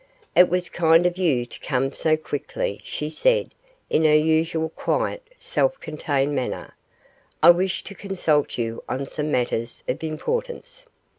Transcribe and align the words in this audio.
'It 0.35 0.49
was 0.49 0.67
kind 0.67 1.05
of 1.05 1.19
you 1.19 1.45
to 1.45 1.59
come 1.59 1.93
so 1.93 2.17
quickly,' 2.17 2.81
she 2.83 3.07
said, 3.07 3.51
in 3.87 4.03
her 4.03 4.15
usual 4.15 4.69
quiet, 4.69 5.21
self 5.37 5.79
contained 5.79 6.33
manner; 6.33 6.75
'I 7.43 7.51
wish 7.51 7.83
to 7.83 7.93
consult 7.93 8.57
you 8.57 8.83
on 8.89 9.05
some 9.05 9.29
matters 9.31 9.83
of 9.87 10.03
importance. 10.03 10.85